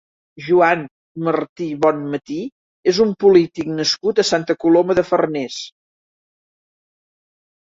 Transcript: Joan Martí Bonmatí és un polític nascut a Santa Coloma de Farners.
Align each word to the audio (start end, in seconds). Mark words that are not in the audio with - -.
Joan 0.43 0.79
Martí 1.27 1.67
Bonmatí 1.83 2.37
és 2.93 3.01
un 3.05 3.11
polític 3.25 3.69
nascut 3.81 4.23
a 4.25 4.27
Santa 4.31 4.57
Coloma 4.65 4.97
de 5.03 5.05
Farners. 5.11 5.61